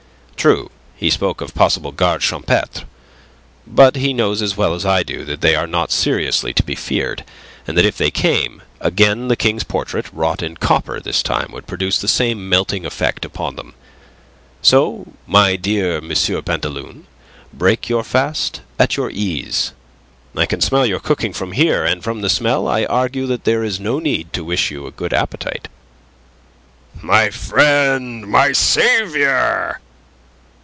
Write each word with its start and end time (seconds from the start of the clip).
True, 0.41 0.71
he 0.97 1.11
spoke 1.11 1.39
of 1.39 1.53
possible 1.53 1.91
gardes 1.91 2.23
champetres. 2.25 2.83
But 3.67 3.95
he 3.97 4.11
knows 4.11 4.41
as 4.41 4.57
well 4.57 4.73
as 4.73 4.87
I 4.87 5.03
do 5.03 5.23
that 5.23 5.41
they 5.41 5.55
are 5.55 5.67
not 5.67 5.91
seriously 5.91 6.51
to 6.53 6.63
be 6.63 6.73
feared, 6.73 7.23
and 7.67 7.77
that 7.77 7.85
if 7.85 7.95
they 7.95 8.09
came, 8.09 8.63
again 8.79 9.27
the 9.27 9.35
King's 9.35 9.63
portrait 9.63 10.11
wrought 10.11 10.41
in 10.41 10.57
copper 10.57 10.99
this 10.99 11.21
time 11.21 11.51
would 11.51 11.67
produce 11.67 11.99
the 11.99 12.07
same 12.07 12.49
melting 12.49 12.87
effect 12.87 13.23
upon 13.23 13.55
them. 13.55 13.75
So, 14.63 15.13
my 15.27 15.55
dear 15.57 15.97
M. 15.97 16.09
Pantaloon, 16.11 17.05
break 17.53 17.87
your 17.87 18.03
fast 18.03 18.61
at 18.79 18.97
your 18.97 19.11
ease. 19.11 19.73
I 20.35 20.47
can 20.47 20.59
smell 20.61 20.87
your 20.87 20.99
cooking 20.99 21.33
from 21.33 21.51
here, 21.51 21.85
and 21.85 22.03
from 22.03 22.21
the 22.21 22.29
smell 22.31 22.67
I 22.67 22.85
argue 22.85 23.27
that 23.27 23.43
there 23.43 23.63
is 23.63 23.79
no 23.79 23.99
need 23.99 24.33
to 24.33 24.43
wish 24.43 24.71
you 24.71 24.87
a 24.87 24.91
good 24.91 25.13
appetite." 25.13 25.67
"My 26.99 27.29
friend, 27.29 28.25
my 28.27 28.53
saviour!" 28.53 29.79